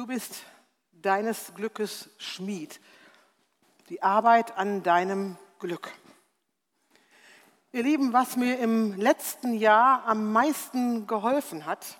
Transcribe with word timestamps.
du 0.00 0.06
bist 0.06 0.44
deines 0.92 1.52
Glückes 1.54 2.08
Schmied, 2.16 2.80
die 3.90 4.02
Arbeit 4.02 4.56
an 4.56 4.82
deinem 4.82 5.36
Glück. 5.58 5.92
Ihr 7.72 7.82
Lieben, 7.82 8.14
was 8.14 8.38
mir 8.38 8.58
im 8.60 8.96
letzten 8.96 9.52
Jahr 9.52 10.06
am 10.06 10.32
meisten 10.32 11.06
geholfen 11.06 11.66
hat, 11.66 11.98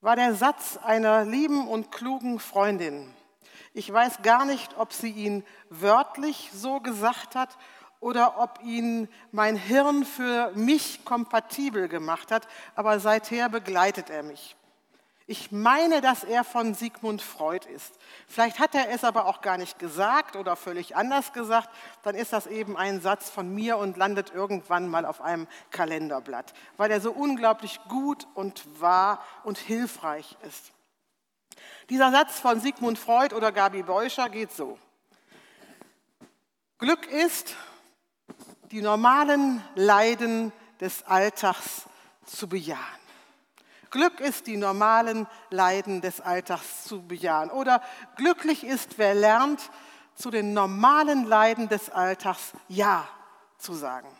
war 0.00 0.14
der 0.14 0.36
Satz 0.36 0.76
einer 0.76 1.24
lieben 1.24 1.66
und 1.66 1.90
klugen 1.90 2.38
Freundin. 2.38 3.12
Ich 3.74 3.92
weiß 3.92 4.22
gar 4.22 4.44
nicht, 4.44 4.78
ob 4.78 4.92
sie 4.92 5.10
ihn 5.10 5.44
wörtlich 5.68 6.50
so 6.54 6.78
gesagt 6.78 7.34
hat 7.34 7.58
oder 7.98 8.38
ob 8.38 8.60
ihn 8.62 9.08
mein 9.32 9.56
Hirn 9.56 10.04
für 10.04 10.52
mich 10.54 11.04
kompatibel 11.04 11.88
gemacht 11.88 12.30
hat, 12.30 12.46
aber 12.76 13.00
seither 13.00 13.48
begleitet 13.48 14.10
er 14.10 14.22
mich. 14.22 14.54
Ich 15.28 15.50
meine, 15.50 16.00
dass 16.00 16.22
er 16.22 16.44
von 16.44 16.74
Sigmund 16.74 17.20
Freud 17.20 17.66
ist. 17.68 17.98
Vielleicht 18.28 18.60
hat 18.60 18.76
er 18.76 18.90
es 18.90 19.02
aber 19.02 19.26
auch 19.26 19.40
gar 19.40 19.58
nicht 19.58 19.80
gesagt 19.80 20.36
oder 20.36 20.54
völlig 20.54 20.94
anders 20.94 21.32
gesagt. 21.32 21.68
Dann 22.04 22.14
ist 22.14 22.32
das 22.32 22.46
eben 22.46 22.76
ein 22.76 23.00
Satz 23.00 23.28
von 23.28 23.52
mir 23.52 23.76
und 23.78 23.96
landet 23.96 24.32
irgendwann 24.32 24.88
mal 24.88 25.04
auf 25.04 25.20
einem 25.20 25.48
Kalenderblatt, 25.72 26.54
weil 26.76 26.92
er 26.92 27.00
so 27.00 27.10
unglaublich 27.10 27.80
gut 27.88 28.28
und 28.34 28.80
wahr 28.80 29.20
und 29.42 29.58
hilfreich 29.58 30.36
ist. 30.42 30.72
Dieser 31.90 32.12
Satz 32.12 32.38
von 32.38 32.60
Sigmund 32.60 32.96
Freud 32.96 33.34
oder 33.34 33.50
Gabi 33.50 33.82
Beuscher 33.82 34.28
geht 34.28 34.52
so. 34.52 34.78
Glück 36.78 37.06
ist, 37.06 37.56
die 38.70 38.80
normalen 38.80 39.64
Leiden 39.74 40.52
des 40.80 41.02
Alltags 41.04 41.82
zu 42.26 42.48
bejahen. 42.48 43.05
Glück 43.96 44.20
ist, 44.20 44.46
die 44.46 44.58
normalen 44.58 45.26
Leiden 45.48 46.02
des 46.02 46.20
Alltags 46.20 46.84
zu 46.84 47.00
bejahen. 47.00 47.50
Oder 47.50 47.80
glücklich 48.16 48.62
ist, 48.62 48.98
wer 48.98 49.14
lernt, 49.14 49.70
zu 50.14 50.30
den 50.30 50.52
normalen 50.52 51.24
Leiden 51.24 51.70
des 51.70 51.88
Alltags 51.88 52.52
Ja 52.68 53.08
zu 53.56 53.72
sagen. 53.72 54.14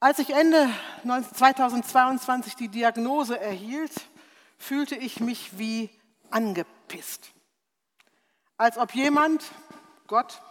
Als 0.00 0.18
ich 0.18 0.34
Ende 0.34 0.68
2022 1.02 2.56
die 2.56 2.68
Diagnose 2.68 3.40
erhielt, 3.40 3.94
fühlte 4.58 4.94
ich 4.94 5.18
mich 5.20 5.58
wie 5.58 5.88
angepisst. 6.30 7.30
Als 8.58 8.76
ob 8.76 8.94
jemand, 8.94 9.42
Gott, 10.08 10.42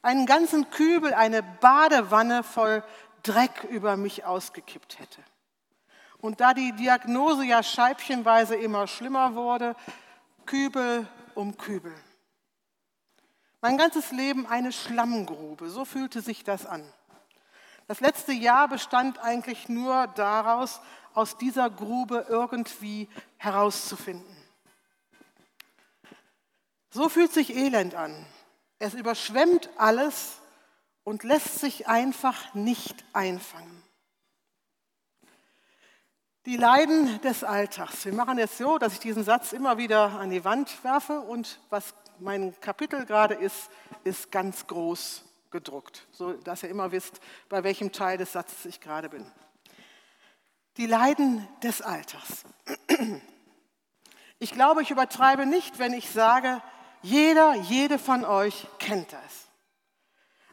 einen 0.00 0.24
ganzen 0.24 0.70
Kübel, 0.70 1.12
eine 1.12 1.42
Badewanne 1.42 2.42
voll 2.44 2.82
Dreck 3.22 3.64
über 3.64 3.98
mich 3.98 4.24
ausgekippt 4.24 5.00
hätte. 5.00 5.22
Und 6.26 6.40
da 6.40 6.54
die 6.54 6.72
Diagnose 6.72 7.44
ja 7.44 7.62
scheibchenweise 7.62 8.56
immer 8.56 8.88
schlimmer 8.88 9.36
wurde, 9.36 9.76
Kübel 10.44 11.06
um 11.36 11.56
Kübel. 11.56 11.94
Mein 13.60 13.78
ganzes 13.78 14.10
Leben 14.10 14.44
eine 14.44 14.72
Schlammgrube, 14.72 15.70
so 15.70 15.84
fühlte 15.84 16.22
sich 16.22 16.42
das 16.42 16.66
an. 16.66 16.82
Das 17.86 18.00
letzte 18.00 18.32
Jahr 18.32 18.66
bestand 18.66 19.20
eigentlich 19.20 19.68
nur 19.68 20.08
daraus, 20.16 20.80
aus 21.14 21.38
dieser 21.38 21.70
Grube 21.70 22.26
irgendwie 22.28 23.08
herauszufinden. 23.36 24.36
So 26.90 27.08
fühlt 27.08 27.32
sich 27.32 27.54
Elend 27.54 27.94
an. 27.94 28.26
Es 28.80 28.94
überschwemmt 28.94 29.70
alles 29.76 30.40
und 31.04 31.22
lässt 31.22 31.60
sich 31.60 31.86
einfach 31.86 32.52
nicht 32.52 33.04
einfangen. 33.12 33.75
Die 36.46 36.56
Leiden 36.56 37.20
des 37.22 37.42
Alltags. 37.42 38.04
Wir 38.04 38.12
machen 38.12 38.38
es 38.38 38.56
so, 38.56 38.78
dass 38.78 38.92
ich 38.92 39.00
diesen 39.00 39.24
Satz 39.24 39.52
immer 39.52 39.78
wieder 39.78 40.20
an 40.20 40.30
die 40.30 40.44
Wand 40.44 40.84
werfe 40.84 41.20
und 41.20 41.58
was 41.70 41.92
mein 42.20 42.54
Kapitel 42.60 43.04
gerade 43.04 43.34
ist, 43.34 43.68
ist 44.04 44.30
ganz 44.30 44.64
groß 44.68 45.24
gedruckt, 45.50 46.06
so 46.12 46.34
dass 46.34 46.62
ihr 46.62 46.68
immer 46.68 46.92
wisst, 46.92 47.18
bei 47.48 47.64
welchem 47.64 47.90
Teil 47.90 48.16
des 48.16 48.30
Satzes 48.30 48.64
ich 48.64 48.80
gerade 48.80 49.08
bin. 49.08 49.26
Die 50.76 50.86
Leiden 50.86 51.48
des 51.64 51.82
Alltags. 51.82 52.44
Ich 54.38 54.52
glaube, 54.52 54.82
ich 54.82 54.92
übertreibe 54.92 55.46
nicht, 55.46 55.80
wenn 55.80 55.94
ich 55.94 56.10
sage, 56.10 56.62
jeder, 57.02 57.54
jede 57.54 57.98
von 57.98 58.24
euch 58.24 58.68
kennt 58.78 59.12
das. 59.12 59.48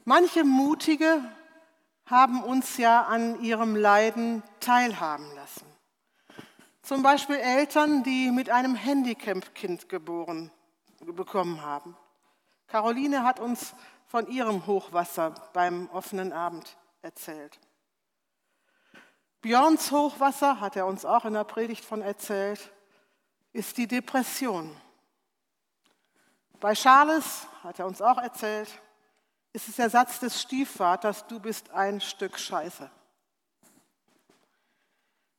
Manche 0.05 0.43
Mutige 0.43 1.21
haben 2.07 2.41
uns 2.41 2.77
ja 2.77 3.03
an 3.03 3.43
ihrem 3.43 3.75
Leiden 3.75 4.41
teilhaben 4.59 5.29
lassen. 5.35 5.72
Zum 6.83 7.01
Beispiel 7.01 7.37
Eltern, 7.37 8.03
die 8.03 8.29
mit 8.29 8.49
einem 8.49 8.75
Handicap-Kind 8.75 9.87
geboren 9.87 10.51
bekommen 10.99 11.61
haben. 11.61 11.95
Caroline 12.67 13.23
hat 13.23 13.39
uns 13.39 13.73
von 14.05 14.27
ihrem 14.27 14.67
Hochwasser 14.67 15.33
beim 15.53 15.89
offenen 15.91 16.33
Abend 16.33 16.77
erzählt. 17.01 17.57
Björns 19.41 19.91
Hochwasser, 19.91 20.59
hat 20.59 20.75
er 20.75 20.85
uns 20.85 21.05
auch 21.05 21.23
in 21.23 21.33
der 21.33 21.45
Predigt 21.45 21.85
von 21.85 22.01
erzählt, 22.01 22.71
ist 23.53 23.77
die 23.77 23.87
Depression. 23.87 24.75
Bei 26.59 26.73
Charles, 26.73 27.47
hat 27.63 27.79
er 27.79 27.87
uns 27.87 28.01
auch 28.01 28.17
erzählt, 28.17 28.69
ist 29.53 29.69
es 29.69 29.77
der 29.77 29.89
Satz 29.89 30.19
des 30.19 30.41
Stiefvaters, 30.41 31.27
du 31.27 31.39
bist 31.39 31.69
ein 31.71 32.01
Stück 32.01 32.37
Scheiße. 32.37 32.91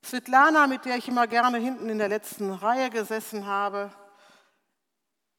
Svetlana, 0.05 0.67
mit 0.67 0.85
der 0.85 0.99
ich 0.99 1.09
immer 1.09 1.27
gerne 1.27 1.57
hinten 1.57 1.89
in 1.89 1.97
der 1.97 2.11
letzten 2.11 2.51
Reihe 2.51 2.91
gesessen 2.91 3.47
habe, 3.47 3.91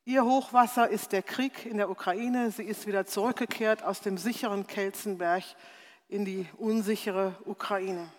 ihr 0.06 0.26
Hochwasser 0.26 0.90
ist 0.90 1.12
der 1.12 1.22
Krieg 1.22 1.68
in 1.68 1.78
der 1.78 1.88
Ukraine. 1.88 2.50
Sie 2.50 2.64
ist 2.64 2.88
wieder 2.88 3.06
zurückgekehrt 3.06 3.84
aus 3.84 4.02
dem 4.02 4.18
sicheren 4.18 4.66
Kelzenberg 4.66 5.44
in 6.08 6.26
die 6.26 6.48
unsichere 6.58 7.36
Ukraine. 7.46 8.10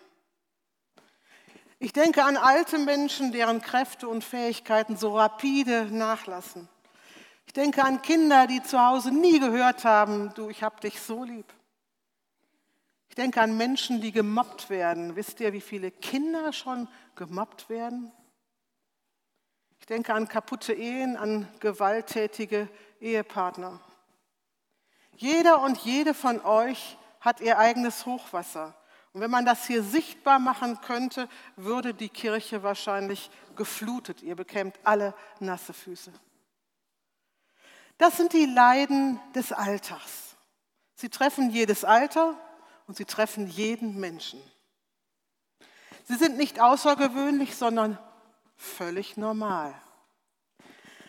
Ich 1.79 1.91
denke 1.91 2.23
an 2.23 2.37
alte 2.37 2.77
Menschen, 2.77 3.33
deren 3.33 3.61
Kräfte 3.61 4.07
und 4.07 4.23
Fähigkeiten 4.23 4.95
so 4.95 5.17
rapide 5.17 5.87
nachlassen. 5.91 6.69
Ich 7.45 7.51
denke 7.51 7.83
an 7.83 8.01
Kinder, 8.01 8.47
die 8.47 8.63
zu 8.63 8.79
Hause 8.79 9.11
nie 9.11 9.41
gehört 9.41 9.83
haben, 9.83 10.33
du, 10.33 10.49
ich 10.49 10.63
hab 10.63 10.79
dich 10.79 11.01
so 11.01 11.25
lieb. 11.25 11.53
Ich 13.09 13.15
denke 13.15 13.41
an 13.41 13.57
Menschen, 13.57 14.01
die 14.01 14.11
gemobbt 14.11 14.69
werden. 14.69 15.15
Wisst 15.15 15.39
ihr, 15.39 15.53
wie 15.53 15.61
viele 15.61 15.91
Kinder 15.91 16.53
schon 16.53 16.87
gemobbt 17.15 17.69
werden? 17.69 18.11
Ich 19.79 19.85
denke 19.85 20.13
an 20.13 20.27
kaputte 20.27 20.73
Ehen, 20.73 21.17
an 21.17 21.47
gewalttätige 21.59 22.67
Ehepartner. 22.99 23.79
Jeder 25.15 25.61
und 25.61 25.77
jede 25.79 26.13
von 26.13 26.41
euch 26.41 26.97
hat 27.19 27.41
ihr 27.41 27.57
eigenes 27.57 28.05
Hochwasser. 28.05 28.75
Und 29.13 29.21
wenn 29.21 29.31
man 29.31 29.45
das 29.45 29.65
hier 29.65 29.81
sichtbar 29.81 30.37
machen 30.37 30.79
könnte, 30.81 31.27
würde 31.55 31.93
die 31.93 32.09
Kirche 32.09 32.61
wahrscheinlich 32.61 33.31
geflutet. 33.55 34.21
Ihr 34.21 34.35
bekämt 34.35 34.77
alle 34.83 35.15
nasse 35.39 35.73
Füße. 35.73 36.11
Das 37.97 38.17
sind 38.17 38.33
die 38.33 38.45
Leiden 38.45 39.19
des 39.33 39.51
Alltags. 39.51 40.35
Sie 40.93 41.09
treffen 41.09 41.49
jedes 41.49 41.83
Alter 41.83 42.37
und 42.87 42.97
sie 42.97 43.05
treffen 43.05 43.47
jeden 43.47 43.99
Menschen. 43.99 44.41
Sie 46.05 46.15
sind 46.15 46.37
nicht 46.37 46.59
außergewöhnlich, 46.59 47.55
sondern 47.55 47.99
völlig 48.55 49.17
normal. 49.17 49.73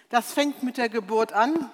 Das 0.09 0.33
fängt 0.33 0.63
mit 0.63 0.77
der 0.77 0.89
Geburt 0.89 1.33
an. 1.33 1.71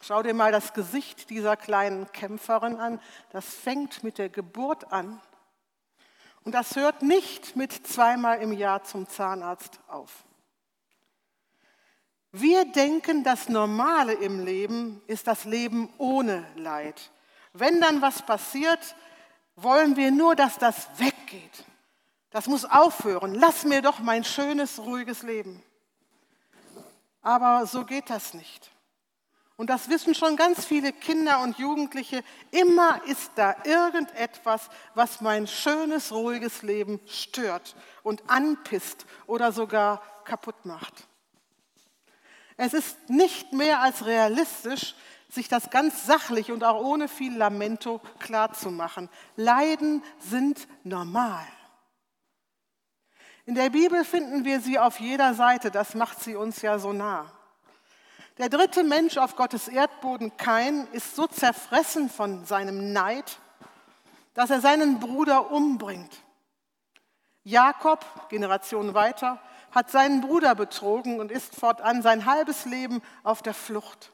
Schau 0.00 0.22
dir 0.22 0.34
mal 0.34 0.52
das 0.52 0.72
Gesicht 0.72 1.30
dieser 1.30 1.56
kleinen 1.56 2.10
Kämpferin 2.12 2.76
an. 2.76 3.00
Das 3.30 3.44
fängt 3.44 4.04
mit 4.04 4.18
der 4.18 4.28
Geburt 4.28 4.92
an. 4.92 5.20
Und 6.44 6.52
das 6.52 6.76
hört 6.76 7.02
nicht 7.02 7.56
mit 7.56 7.72
zweimal 7.72 8.40
im 8.40 8.52
Jahr 8.52 8.84
zum 8.84 9.08
Zahnarzt 9.08 9.80
auf. 9.88 10.24
Wir 12.30 12.70
denken, 12.70 13.24
das 13.24 13.48
Normale 13.48 14.12
im 14.12 14.44
Leben 14.44 15.02
ist 15.08 15.26
das 15.26 15.44
Leben 15.44 15.92
ohne 15.98 16.46
Leid. 16.54 17.10
Wenn 17.58 17.80
dann 17.80 18.02
was 18.02 18.22
passiert, 18.22 18.96
wollen 19.56 19.96
wir 19.96 20.10
nur, 20.10 20.36
dass 20.36 20.58
das 20.58 20.88
weggeht. 20.98 21.64
Das 22.30 22.46
muss 22.46 22.64
aufhören. 22.64 23.34
Lass 23.34 23.64
mir 23.64 23.82
doch 23.82 23.98
mein 23.98 24.24
schönes, 24.24 24.78
ruhiges 24.78 25.22
Leben. 25.22 25.62
Aber 27.22 27.66
so 27.66 27.84
geht 27.84 28.10
das 28.10 28.34
nicht. 28.34 28.70
Und 29.56 29.70
das 29.70 29.88
wissen 29.88 30.14
schon 30.14 30.36
ganz 30.36 30.66
viele 30.66 30.92
Kinder 30.92 31.40
und 31.40 31.58
Jugendliche. 31.58 32.22
Immer 32.50 33.02
ist 33.06 33.32
da 33.36 33.56
irgendetwas, 33.64 34.68
was 34.94 35.22
mein 35.22 35.46
schönes, 35.46 36.12
ruhiges 36.12 36.60
Leben 36.60 37.00
stört 37.06 37.74
und 38.02 38.22
anpisst 38.28 39.06
oder 39.26 39.52
sogar 39.52 40.02
kaputt 40.24 40.66
macht. 40.66 41.08
Es 42.58 42.74
ist 42.74 43.08
nicht 43.08 43.52
mehr 43.52 43.80
als 43.80 44.04
realistisch, 44.04 44.94
sich 45.28 45.48
das 45.48 45.70
ganz 45.70 46.06
sachlich 46.06 46.52
und 46.52 46.64
auch 46.64 46.80
ohne 46.82 47.08
viel 47.08 47.36
Lamento 47.36 48.00
klarzumachen. 48.18 49.08
Leiden 49.36 50.02
sind 50.18 50.66
normal. 50.84 51.46
In 53.44 53.54
der 53.54 53.70
Bibel 53.70 54.04
finden 54.04 54.44
wir 54.44 54.60
sie 54.60 54.78
auf 54.78 54.98
jeder 54.98 55.34
Seite, 55.34 55.70
das 55.70 55.94
macht 55.94 56.20
sie 56.20 56.34
uns 56.34 56.62
ja 56.62 56.78
so 56.78 56.92
nah. 56.92 57.30
Der 58.38 58.48
dritte 58.48 58.82
Mensch 58.82 59.16
auf 59.16 59.36
Gottes 59.36 59.68
Erdboden, 59.68 60.36
Kain, 60.36 60.86
ist 60.92 61.16
so 61.16 61.26
zerfressen 61.26 62.10
von 62.10 62.44
seinem 62.44 62.92
Neid, 62.92 63.38
dass 64.34 64.50
er 64.50 64.60
seinen 64.60 65.00
Bruder 65.00 65.50
umbringt. 65.50 66.22
Jakob, 67.44 68.04
Generationen 68.28 68.92
weiter, 68.92 69.40
hat 69.70 69.90
seinen 69.90 70.20
Bruder 70.20 70.54
betrogen 70.54 71.20
und 71.20 71.30
ist 71.30 71.54
fortan 71.54 72.02
sein 72.02 72.26
halbes 72.26 72.64
Leben 72.64 73.00
auf 73.22 73.40
der 73.40 73.54
Flucht. 73.54 74.12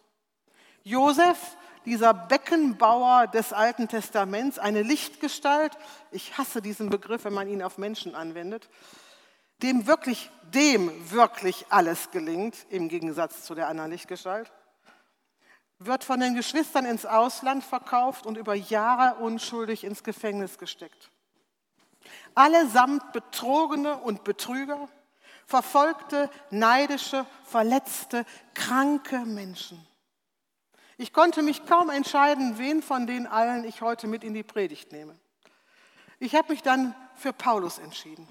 Josef, 0.85 1.39
dieser 1.85 2.15
Beckenbauer 2.15 3.27
des 3.27 3.53
Alten 3.53 3.89
Testaments, 3.89 4.59
eine 4.59 4.83
Lichtgestalt, 4.83 5.77
ich 6.11 6.39
hasse 6.39 6.63
diesen 6.63 6.91
Begriff, 6.91 7.25
wenn 7.25 7.35
man 7.35 7.49
ihn 7.49 7.63
auf 7.63 7.79
Menschen 7.79 8.15
anwendet, 8.15 8.69
dem 9.63 9.87
wirklich, 9.87 10.31
dem 10.55 11.11
wirklich 11.11 11.67
alles 11.71 12.11
gelingt, 12.11 12.67
im 12.71 12.89
Gegensatz 12.89 13.45
zu 13.45 13.55
der 13.55 13.69
anderen 13.69 13.91
Lichtgestalt, 13.91 14.51
wird 15.79 16.05
von 16.05 16.21
den 16.21 16.35
Geschwistern 16.35 16.85
ins 16.85 17.07
Ausland 17.07 17.65
verkauft 17.65 18.27
und 18.27 18.37
über 18.37 18.55
Jahre 18.55 19.17
unschuldig 19.23 19.85
ins 19.85 20.05
Gefängnis 20.05 20.59
gesteckt. 20.59 21.11
Allesamt 22.35 23.13
Betrogene 23.13 23.97
und 23.99 24.25
Betrüger, 24.25 24.89
verfolgte, 25.47 26.31
neidische, 26.51 27.27
verletzte, 27.45 28.25
kranke 28.55 29.21
Menschen. 29.21 29.87
Ich 31.03 31.13
konnte 31.13 31.43
mich 31.43 31.67
kaum 31.67 31.91
entscheiden, 31.91 32.59
wen 32.59 32.81
von 32.81 33.07
den 33.07 33.27
allen 33.27 33.65
ich 33.65 33.83
heute 33.83 34.07
mit 34.07 34.23
in 34.23 34.35
die 34.35 34.45
Predigt 34.45 34.93
nehme. 34.93 35.19
Ich 36.21 36.35
habe 36.35 36.53
mich 36.53 36.63
dann 36.63 36.95
für 37.17 37.33
Paulus 37.33 37.79
entschieden 37.79 38.27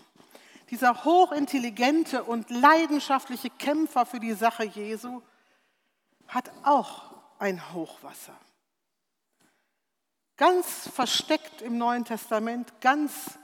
dieser 0.71 1.03
hochintelligente 1.03 2.23
und 2.23 2.49
leidenschaftliche 2.49 3.49
Kämpfer 3.49 4.05
für 4.05 4.21
die 4.21 4.33
Sache 4.33 4.63
Jesu, 4.63 5.21
hat 6.29 6.49
auch 6.63 7.11
ein 7.39 7.73
Hochwasser. 7.73 8.35
Ganz 10.37 10.87
versteckt 10.87 11.61
im 11.61 11.77
Neuen 11.77 12.05
Testament, 12.05 12.79
ganz 12.79 13.37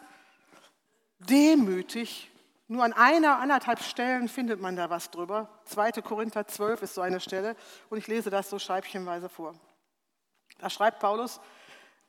demütig. 1.19 2.31
Nur 2.67 2.83
an 2.83 2.93
einer, 2.93 3.39
anderthalb 3.39 3.81
Stellen 3.81 4.27
findet 4.27 4.59
man 4.59 4.75
da 4.75 4.89
was 4.89 5.09
drüber. 5.09 5.49
2. 5.65 5.93
Korinther 6.01 6.47
12 6.47 6.81
ist 6.81 6.95
so 6.95 7.01
eine 7.01 7.19
Stelle 7.19 7.55
und 7.89 7.97
ich 7.97 8.07
lese 8.07 8.29
das 8.29 8.49
so 8.49 8.59
scheibchenweise 8.59 9.29
vor. 9.29 9.55
Da 10.59 10.69
schreibt 10.69 10.99
Paulus, 10.99 11.39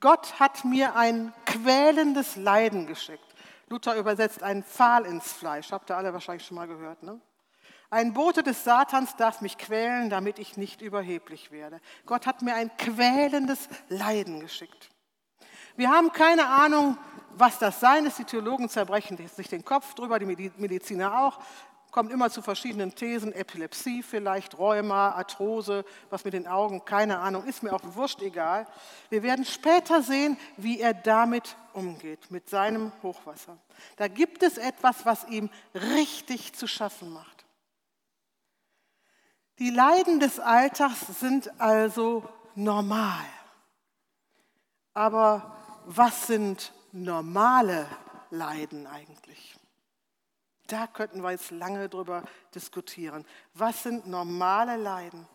Gott 0.01 0.41
hat 0.41 0.65
mir 0.65 0.97
ein 0.97 1.33
quälendes 1.47 2.37
Leiden 2.37 2.87
geschickt. 2.87 3.25
Luther 3.69 3.97
übersetzt 3.97 4.43
einen 4.43 4.65
Pfahl 4.65 5.05
ins 5.07 5.33
Fleisch. 5.33 5.71
Habt 5.71 5.91
ihr 5.91 5.97
alle 5.97 6.13
wahrscheinlich 6.13 6.47
schon 6.47 6.57
mal 6.57 6.67
gehört. 6.67 7.03
Ne? 7.03 7.21
Ein 7.91 8.13
Bote 8.13 8.43
des 8.43 8.65
Satans 8.65 9.17
darf 9.17 9.41
mich 9.41 9.59
quälen, 9.59 10.11
damit 10.11 10.39
ich 10.39 10.57
nicht 10.57 10.83
überheblich 10.83 11.51
werde. 11.51 11.81
Gott 12.07 12.27
hat 12.27 12.43
mir 12.43 12.55
ein 12.55 12.75
quälendes 12.77 13.69
Leiden 13.89 14.41
geschickt. 14.41 14.91
Wir 15.77 15.91
haben 15.91 16.13
keine 16.13 16.47
Ahnung, 16.47 16.99
was 17.39 17.59
das 17.59 17.81
sein 17.81 18.07
ist. 18.07 18.19
Die 18.19 18.25
Theologen 18.25 18.69
zerbrechen 18.69 19.19
sich 19.29 19.49
den 19.49 19.65
Kopf 19.65 19.95
drüber, 19.95 20.19
die 20.19 20.51
Mediziner 20.57 21.21
auch 21.21 21.39
kommt 21.91 22.13
immer 22.13 22.31
zu 22.31 22.43
verschiedenen 22.43 22.95
Thesen, 22.95 23.33
Epilepsie 23.33 24.03
vielleicht, 24.03 24.59
Rheuma, 24.59 25.11
Arthrose, 25.11 25.85
was 26.11 26.25
mit 26.25 26.35
den 26.35 26.47
Augen, 26.47 26.85
keine 26.85 27.19
Ahnung, 27.19 27.45
ist 27.45 27.63
mir 27.63 27.73
auch 27.73 27.81
wurscht 27.83 28.23
egal. 28.23 28.67
Wir 29.11 29.23
werden 29.23 29.45
später 29.45 30.03
sehen, 30.03 30.37
wie 30.57 30.81
er 30.81 30.95
damit 30.95 31.57
umgeht, 31.73 32.31
mit 32.31 32.49
seinem 32.49 32.93
Hochwasser. 33.03 33.57
Da 33.97 34.09
gibt 34.09 34.43
es 34.43 34.59
etwas, 34.59 35.07
was 35.07 35.27
ihm 35.29 35.51
richtig 35.75 36.55
zu 36.55 36.67
schaffen 36.67 37.13
macht. 37.13 37.47
Die 39.59 39.71
Leiden 39.71 40.21
des 40.21 40.39
Alltags 40.39 41.01
sind 41.19 41.61
also 41.61 42.23
normal. 42.55 43.25
Aber 44.95 45.57
was 45.87 46.27
sind 46.27 46.73
normale 46.93 47.87
Leiden 48.31 48.87
eigentlich? 48.87 49.59
Da 50.67 50.87
könnten 50.87 51.23
wir 51.23 51.31
jetzt 51.31 51.51
lange 51.51 51.89
drüber 51.89 52.23
diskutieren. 52.55 53.25
Was 53.55 53.83
sind 53.83 54.07
normale 54.07 54.77
Leiden? 54.77 55.27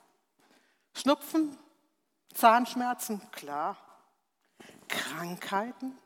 Schnupfen, 0.94 1.58
Zahnschmerzen, 2.34 3.20
klar. 3.32 3.78
Krankheiten? 4.88 5.98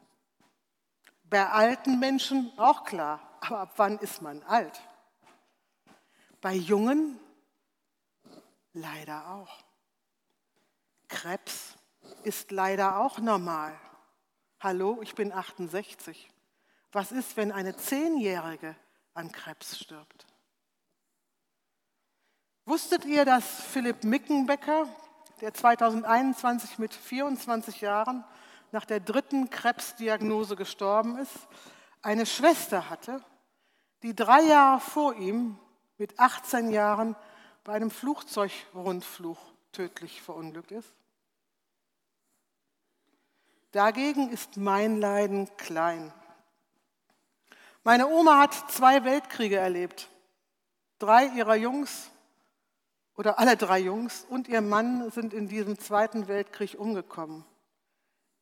Bei 1.25 1.49
alten 1.49 1.99
Menschen 1.99 2.51
auch 2.57 2.85
klar. 2.85 3.19
Aber 3.41 3.59
ab 3.59 3.73
wann 3.75 3.97
ist 3.99 4.21
man 4.21 4.41
alt? 4.43 4.81
Bei 6.39 6.53
Jungen 6.53 7.19
leider 8.73 9.27
auch. 9.29 9.63
Krebs 11.09 11.75
ist 12.23 12.51
leider 12.51 12.99
auch 12.99 13.19
normal. 13.19 13.77
Hallo, 14.59 14.99
ich 15.03 15.13
bin 15.13 15.31
68. 15.31 16.29
Was 16.91 17.11
ist, 17.11 17.37
wenn 17.37 17.51
eine 17.51 17.77
Zehnjährige 17.77 18.75
an 19.13 19.31
Krebs 19.31 19.79
stirbt. 19.79 20.25
Wusstet 22.65 23.05
ihr, 23.05 23.23
dass 23.23 23.45
Philipp 23.63 24.03
Mickenbecker, 24.03 24.87
der 25.41 25.53
2021 25.53 26.77
mit 26.79 26.93
24 26.93 27.81
Jahren 27.81 28.23
nach 28.71 28.85
der 28.85 28.99
dritten 28.99 29.49
Krebsdiagnose 29.49 30.55
gestorben 30.55 31.17
ist, 31.17 31.47
eine 32.01 32.25
Schwester 32.25 32.89
hatte, 32.89 33.23
die 34.03 34.15
drei 34.15 34.41
Jahre 34.41 34.79
vor 34.79 35.15
ihm 35.15 35.57
mit 35.97 36.19
18 36.19 36.71
Jahren 36.71 37.15
bei 37.63 37.73
einem 37.73 37.89
Flugzeugrundflug 37.89 39.37
tödlich 39.71 40.21
verunglückt 40.21 40.71
ist? 40.71 40.93
Dagegen 43.71 44.29
ist 44.29 44.57
mein 44.57 44.99
Leiden 44.99 45.49
klein. 45.57 46.13
Meine 47.83 48.07
Oma 48.07 48.39
hat 48.39 48.53
zwei 48.71 49.03
Weltkriege 49.03 49.57
erlebt. 49.57 50.09
Drei 50.99 51.27
ihrer 51.27 51.55
Jungs 51.55 52.09
oder 53.15 53.39
alle 53.39 53.57
drei 53.57 53.79
Jungs 53.79 54.25
und 54.29 54.47
ihr 54.47 54.61
Mann 54.61 55.09
sind 55.11 55.33
in 55.33 55.47
diesem 55.47 55.79
Zweiten 55.79 56.27
Weltkrieg 56.27 56.79
umgekommen. 56.79 57.45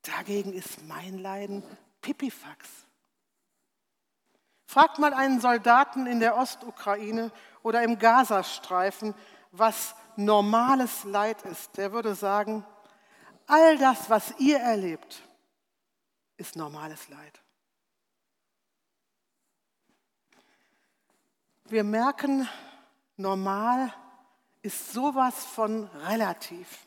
Dagegen 0.04 0.54
ist 0.54 0.84
mein 0.88 1.18
Leiden 1.18 1.64
Pipifax. 2.02 2.70
Fragt 4.68 5.00
mal 5.00 5.14
einen 5.14 5.40
Soldaten 5.40 6.06
in 6.06 6.20
der 6.20 6.38
Ostukraine 6.38 7.32
oder 7.64 7.84
im 7.84 7.98
Gazastreifen, 7.98 9.16
was 9.52 9.96
normales 10.16 11.04
Leid 11.04 11.42
ist. 11.44 11.78
Der 11.78 11.92
würde 11.94 12.14
sagen, 12.16 12.66
all 13.48 13.78
das, 13.78 14.10
was 14.10 14.34
ihr 14.40 14.60
erlebt, 14.60 15.22
ist 16.38 16.56
normales 16.56 17.08
Leid. 17.10 17.42
Wir 21.66 21.84
merken, 21.84 22.48
normal 23.18 23.94
ist 24.62 24.94
sowas 24.94 25.46
von 25.46 25.86
relativ. 26.08 26.86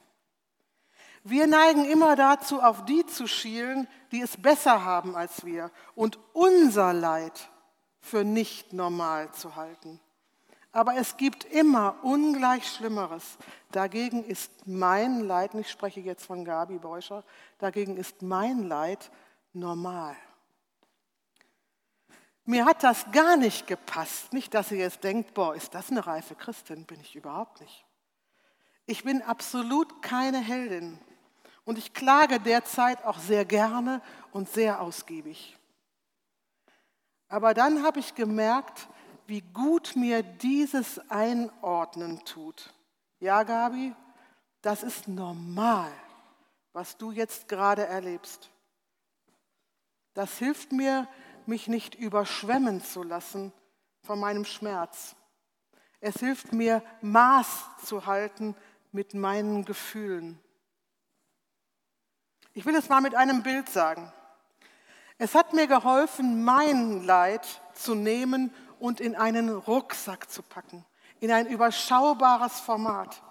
Wir 1.24 1.46
neigen 1.46 1.84
immer 1.84 2.16
dazu, 2.16 2.62
auf 2.62 2.84
die 2.84 3.04
zu 3.06 3.26
schielen, 3.26 3.88
die 4.12 4.20
es 4.20 4.36
besser 4.36 4.84
haben 4.84 5.16
als 5.16 5.44
wir 5.44 5.70
und 5.94 6.18
unser 6.32 6.92
Leid 6.92 7.50
für 8.00 8.24
nicht 8.24 8.72
normal 8.72 9.32
zu 9.32 9.56
halten. 9.56 10.00
Aber 10.72 10.96
es 10.96 11.16
gibt 11.16 11.44
immer 11.44 11.96
ungleich 12.02 12.66
Schlimmeres. 12.68 13.38
Dagegen 13.72 14.24
ist 14.24 14.50
mein 14.66 15.20
Leid, 15.20 15.54
und 15.54 15.60
ich 15.60 15.70
spreche 15.70 16.00
jetzt 16.00 16.26
von 16.26 16.44
Gabi 16.44 16.78
Beuscher, 16.78 17.24
dagegen 17.58 17.96
ist 17.96 18.22
mein 18.22 18.68
Leid 18.68 19.10
normal. 19.52 20.16
Mir 22.44 22.64
hat 22.64 22.82
das 22.82 23.10
gar 23.12 23.36
nicht 23.36 23.66
gepasst. 23.66 24.32
Nicht, 24.32 24.54
dass 24.54 24.70
ihr 24.70 24.78
jetzt 24.78 25.04
denkt, 25.04 25.34
boah, 25.34 25.54
ist 25.54 25.74
das 25.74 25.90
eine 25.90 26.06
reife 26.06 26.34
Christin? 26.34 26.86
Bin 26.86 26.98
ich 27.00 27.14
überhaupt 27.14 27.60
nicht. 27.60 27.84
Ich 28.86 29.04
bin 29.04 29.20
absolut 29.20 30.00
keine 30.00 30.38
Heldin. 30.38 30.98
Und 31.66 31.76
ich 31.76 31.92
klage 31.92 32.40
derzeit 32.40 33.04
auch 33.04 33.18
sehr 33.18 33.44
gerne 33.44 34.00
und 34.32 34.48
sehr 34.48 34.80
ausgiebig. 34.80 35.58
Aber 37.28 37.52
dann 37.52 37.84
habe 37.84 38.00
ich 38.00 38.14
gemerkt, 38.14 38.88
wie 39.28 39.42
gut 39.42 39.94
mir 39.94 40.22
dieses 40.22 40.98
Einordnen 41.10 42.24
tut. 42.24 42.72
Ja, 43.20 43.42
Gabi, 43.42 43.94
das 44.62 44.82
ist 44.82 45.06
normal, 45.06 45.92
was 46.72 46.96
du 46.96 47.12
jetzt 47.12 47.46
gerade 47.46 47.86
erlebst. 47.86 48.50
Das 50.14 50.38
hilft 50.38 50.72
mir, 50.72 51.06
mich 51.44 51.68
nicht 51.68 51.94
überschwemmen 51.94 52.82
zu 52.82 53.02
lassen 53.02 53.52
von 54.02 54.18
meinem 54.18 54.46
Schmerz. 54.46 55.14
Es 56.00 56.16
hilft 56.20 56.54
mir, 56.54 56.82
Maß 57.02 57.66
zu 57.84 58.06
halten 58.06 58.56
mit 58.92 59.12
meinen 59.12 59.66
Gefühlen. 59.66 60.40
Ich 62.54 62.64
will 62.64 62.74
es 62.74 62.88
mal 62.88 63.02
mit 63.02 63.14
einem 63.14 63.42
Bild 63.42 63.68
sagen. 63.68 64.10
Es 65.18 65.34
hat 65.34 65.52
mir 65.52 65.66
geholfen, 65.66 66.44
mein 66.44 67.04
Leid 67.04 67.46
zu 67.74 67.94
nehmen 67.94 68.54
und 68.80 69.00
in 69.00 69.16
einen 69.16 69.50
Rucksack 69.50 70.30
zu 70.30 70.42
packen, 70.42 70.84
in 71.20 71.30
ein 71.30 71.46
überschaubares 71.46 72.60
Format. 72.60 73.22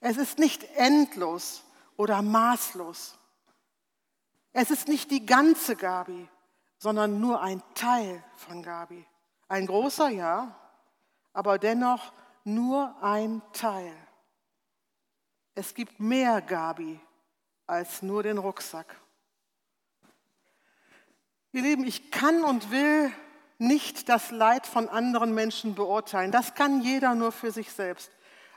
Es 0.00 0.16
ist 0.16 0.38
nicht 0.38 0.64
endlos 0.76 1.62
oder 1.96 2.22
maßlos. 2.22 3.18
Es 4.52 4.70
ist 4.70 4.88
nicht 4.88 5.10
die 5.10 5.26
ganze 5.26 5.76
Gabi, 5.76 6.28
sondern 6.78 7.20
nur 7.20 7.42
ein 7.42 7.62
Teil 7.74 8.22
von 8.36 8.62
Gabi. 8.62 9.04
Ein 9.48 9.66
großer, 9.66 10.08
ja, 10.08 10.54
aber 11.32 11.58
dennoch 11.58 12.12
nur 12.44 12.94
ein 13.02 13.42
Teil. 13.52 13.92
Es 15.54 15.74
gibt 15.74 16.00
mehr 16.00 16.40
Gabi 16.40 17.00
als 17.66 18.02
nur 18.02 18.22
den 18.22 18.38
Rucksack. 18.38 18.96
Ihr 21.52 21.62
Lieben, 21.62 21.86
ich 21.86 22.10
kann 22.10 22.44
und 22.44 22.70
will 22.70 23.12
nicht 23.58 24.08
das 24.08 24.30
Leid 24.30 24.66
von 24.66 24.88
anderen 24.88 25.34
Menschen 25.34 25.74
beurteilen. 25.74 26.32
Das 26.32 26.54
kann 26.54 26.82
jeder 26.82 27.14
nur 27.14 27.32
für 27.32 27.50
sich 27.50 27.72
selbst. 27.72 28.10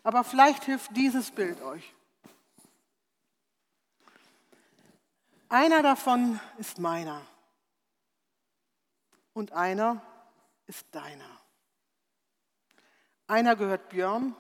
Aber 0.03 0.23
vielleicht 0.23 0.63
hilft 0.63 0.95
dieses 0.95 1.31
Bild 1.31 1.61
euch. 1.61 1.93
Einer 5.49 5.81
davon 5.81 6.39
ist 6.57 6.77
meiner 6.77 7.21
und 9.33 9.51
einer 9.51 10.01
ist 10.67 10.85
deiner. 10.91 11.25
Einer 13.27 13.55
gehört 13.55 13.89
Björn, 13.89 14.35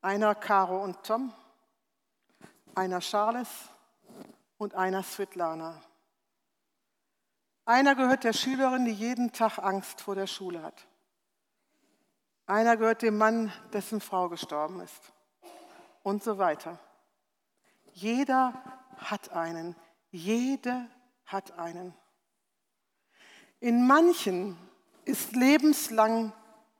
einer 0.00 0.34
Caro 0.34 0.82
und 0.82 1.02
Tom, 1.04 1.32
einer 2.74 3.00
Charles 3.00 3.48
und 4.58 4.74
einer 4.74 5.02
Svetlana. 5.02 5.80
Einer 7.68 7.94
gehört 7.94 8.24
der 8.24 8.32
Schülerin, 8.32 8.86
die 8.86 8.92
jeden 8.92 9.30
Tag 9.30 9.58
Angst 9.58 10.00
vor 10.00 10.14
der 10.14 10.26
Schule 10.26 10.62
hat. 10.62 10.88
Einer 12.46 12.78
gehört 12.78 13.02
dem 13.02 13.18
Mann, 13.18 13.52
dessen 13.74 14.00
Frau 14.00 14.30
gestorben 14.30 14.80
ist. 14.80 15.12
Und 16.02 16.24
so 16.24 16.38
weiter. 16.38 16.78
Jeder 17.92 18.54
hat 18.96 19.32
einen. 19.32 19.76
Jede 20.10 20.88
hat 21.26 21.58
einen. 21.58 21.92
In 23.60 23.86
manchen 23.86 24.56
ist 25.04 25.36
lebenslang 25.36 26.32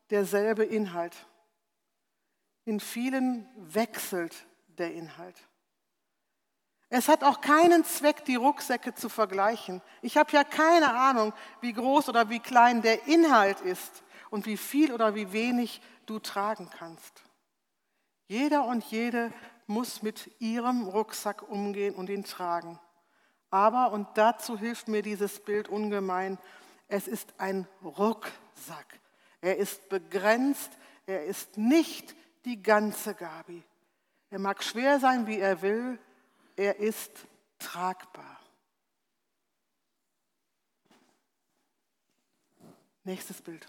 derselbe 0.08 0.64
Inhalt. 0.64 1.26
In 2.64 2.80
vielen 2.80 3.46
wechselt 3.56 4.46
der 4.68 4.94
Inhalt. 4.94 5.36
Es 6.90 7.08
hat 7.08 7.22
auch 7.22 7.40
keinen 7.40 7.84
Zweck, 7.84 8.24
die 8.24 8.36
Rucksäcke 8.36 8.94
zu 8.94 9.08
vergleichen. 9.08 9.82
Ich 10.00 10.16
habe 10.16 10.32
ja 10.32 10.42
keine 10.42 10.94
Ahnung, 10.94 11.34
wie 11.60 11.74
groß 11.74 12.08
oder 12.08 12.30
wie 12.30 12.40
klein 12.40 12.80
der 12.80 13.06
Inhalt 13.06 13.60
ist 13.60 14.02
und 14.30 14.46
wie 14.46 14.56
viel 14.56 14.92
oder 14.92 15.14
wie 15.14 15.32
wenig 15.32 15.82
du 16.06 16.18
tragen 16.18 16.70
kannst. 16.70 17.22
Jeder 18.26 18.64
und 18.64 18.84
jede 18.84 19.32
muss 19.66 20.02
mit 20.02 20.30
ihrem 20.38 20.86
Rucksack 20.86 21.42
umgehen 21.42 21.94
und 21.94 22.08
ihn 22.08 22.24
tragen. 22.24 22.78
Aber, 23.50 23.92
und 23.92 24.08
dazu 24.14 24.58
hilft 24.58 24.88
mir 24.88 25.02
dieses 25.02 25.40
Bild 25.40 25.68
ungemein, 25.68 26.38
es 26.88 27.06
ist 27.06 27.34
ein 27.38 27.66
Rucksack. 27.82 28.98
Er 29.40 29.58
ist 29.58 29.88
begrenzt, 29.90 30.70
er 31.06 31.24
ist 31.24 31.58
nicht 31.58 32.16
die 32.44 32.62
ganze 32.62 33.14
Gabi. 33.14 33.62
Er 34.30 34.38
mag 34.38 34.62
schwer 34.62 35.00
sein, 35.00 35.26
wie 35.26 35.38
er 35.38 35.62
will, 35.62 35.98
er 36.58 36.76
ist 36.76 37.26
tragbar. 37.58 38.40
Nächstes 43.04 43.40
Bild. 43.40 43.66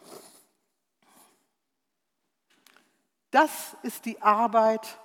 Das 3.31 3.77
ist 3.83 4.05
die 4.05 4.21
Arbeit 4.21 4.97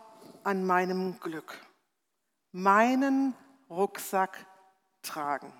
an 0.44 0.64
meinem 0.64 1.20
Glück. 1.20 1.60
Meinen 2.52 3.34
Rucksack 3.68 4.46
tragen. 5.02 5.52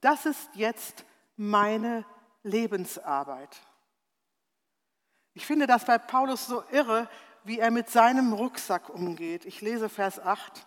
Das 0.00 0.26
ist 0.26 0.50
jetzt 0.54 1.04
meine 1.36 2.04
Lebensarbeit. 2.42 3.56
Ich 5.32 5.46
finde 5.46 5.66
das 5.66 5.84
bei 5.84 5.98
Paulus 5.98 6.46
so 6.46 6.64
irre, 6.70 7.08
wie 7.44 7.60
er 7.60 7.70
mit 7.70 7.88
seinem 7.88 8.32
Rucksack 8.32 8.88
umgeht. 8.88 9.44
Ich 9.44 9.60
lese 9.60 9.88
Vers 9.88 10.18
8. 10.18 10.66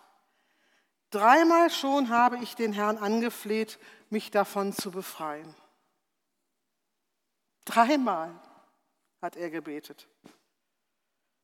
Dreimal 1.10 1.70
schon 1.70 2.10
habe 2.10 2.38
ich 2.38 2.54
den 2.54 2.72
Herrn 2.72 2.98
angefleht, 2.98 3.78
mich 4.10 4.30
davon 4.30 4.72
zu 4.72 4.90
befreien. 4.90 5.54
Dreimal 7.64 8.34
hat 9.22 9.36
er 9.36 9.50
gebetet. 9.50 10.08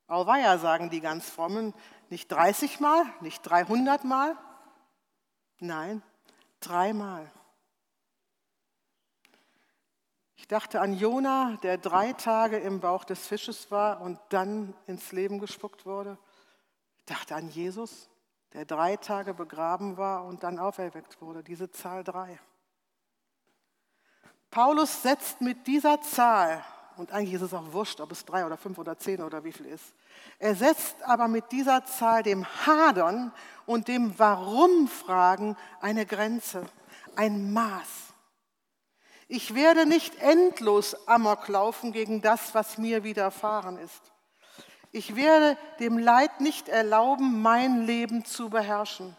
Auweia, 0.06 0.58
sagen 0.58 0.90
die 0.90 1.00
ganz 1.00 1.28
frommen, 1.28 1.74
nicht 2.10 2.30
30 2.30 2.78
Mal, 2.80 3.04
nicht 3.20 3.42
300 3.42 4.04
Mal, 4.04 4.36
nein, 5.60 6.02
dreimal. 6.60 7.30
Ich 10.36 10.48
dachte 10.48 10.82
an 10.82 10.92
Jona, 10.92 11.56
der 11.62 11.78
drei 11.78 12.12
Tage 12.12 12.58
im 12.58 12.80
Bauch 12.80 13.04
des 13.04 13.26
Fisches 13.26 13.70
war 13.70 14.02
und 14.02 14.20
dann 14.28 14.74
ins 14.86 15.10
Leben 15.10 15.38
gespuckt 15.38 15.86
wurde. 15.86 16.18
Ich 16.98 17.06
dachte 17.06 17.34
an 17.34 17.48
Jesus, 17.48 18.10
der 18.54 18.64
drei 18.64 18.96
Tage 18.96 19.34
begraben 19.34 19.96
war 19.96 20.24
und 20.24 20.42
dann 20.42 20.58
auferweckt 20.58 21.20
wurde, 21.20 21.42
diese 21.42 21.70
Zahl 21.70 22.04
drei. 22.04 22.38
Paulus 24.50 25.02
setzt 25.02 25.40
mit 25.40 25.66
dieser 25.66 26.00
Zahl, 26.00 26.64
und 26.96 27.10
eigentlich 27.10 27.34
ist 27.34 27.42
es 27.42 27.52
auch 27.52 27.72
wurscht, 27.72 28.00
ob 28.00 28.12
es 28.12 28.24
drei 28.24 28.46
oder 28.46 28.56
fünf 28.56 28.78
oder 28.78 28.96
zehn 28.96 29.20
oder 29.20 29.42
wie 29.42 29.50
viel 29.50 29.66
ist, 29.66 29.92
er 30.38 30.54
setzt 30.54 31.02
aber 31.02 31.26
mit 31.26 31.50
dieser 31.50 31.84
Zahl 31.84 32.22
dem 32.22 32.46
Hadern 32.64 33.32
und 33.66 33.88
dem 33.88 34.16
Warum-Fragen 34.16 35.56
eine 35.80 36.06
Grenze, 36.06 36.64
ein 37.16 37.52
Maß. 37.52 38.14
Ich 39.26 39.56
werde 39.56 39.86
nicht 39.86 40.16
endlos 40.16 41.08
Amok 41.08 41.48
laufen 41.48 41.90
gegen 41.90 42.22
das, 42.22 42.54
was 42.54 42.78
mir 42.78 43.02
widerfahren 43.02 43.78
ist. 43.78 44.13
Ich 44.94 45.16
werde 45.16 45.58
dem 45.80 45.98
Leid 45.98 46.40
nicht 46.40 46.68
erlauben, 46.68 47.42
mein 47.42 47.84
Leben 47.84 48.24
zu 48.24 48.48
beherrschen, 48.48 49.16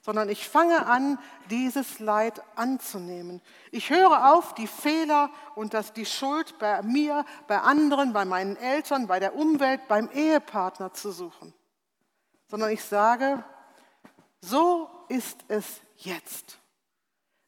sondern 0.00 0.28
ich 0.28 0.48
fange 0.48 0.86
an, 0.86 1.18
dieses 1.50 1.98
Leid 1.98 2.40
anzunehmen. 2.54 3.42
Ich 3.72 3.90
höre 3.90 4.32
auf, 4.32 4.54
die 4.54 4.68
Fehler 4.68 5.30
und 5.56 5.74
das, 5.74 5.92
die 5.92 6.06
Schuld 6.06 6.56
bei 6.60 6.82
mir, 6.82 7.24
bei 7.48 7.58
anderen, 7.58 8.12
bei 8.12 8.24
meinen 8.24 8.54
Eltern, 8.54 9.08
bei 9.08 9.18
der 9.18 9.34
Umwelt, 9.34 9.88
beim 9.88 10.08
Ehepartner 10.12 10.92
zu 10.92 11.10
suchen, 11.10 11.52
sondern 12.46 12.70
ich 12.70 12.84
sage, 12.84 13.42
so 14.40 14.88
ist 15.08 15.40
es 15.48 15.80
jetzt. 15.96 16.60